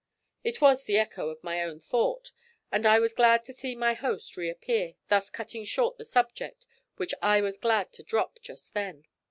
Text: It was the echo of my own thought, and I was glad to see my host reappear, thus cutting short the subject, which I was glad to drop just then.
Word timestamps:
It 0.43 0.61
was 0.61 0.85
the 0.85 0.97
echo 0.97 1.29
of 1.29 1.43
my 1.43 1.61
own 1.61 1.79
thought, 1.79 2.31
and 2.71 2.87
I 2.87 2.97
was 2.97 3.13
glad 3.13 3.45
to 3.45 3.53
see 3.53 3.75
my 3.75 3.93
host 3.93 4.35
reappear, 4.35 4.95
thus 5.09 5.29
cutting 5.29 5.63
short 5.63 5.99
the 5.99 6.05
subject, 6.05 6.65
which 6.97 7.13
I 7.21 7.41
was 7.41 7.55
glad 7.57 7.93
to 7.93 8.03
drop 8.03 8.39
just 8.41 8.73
then. 8.73 9.05